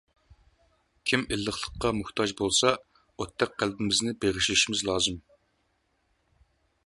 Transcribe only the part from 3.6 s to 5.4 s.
قەلبىمىزنى بېغىشلىشىمىز لازىم.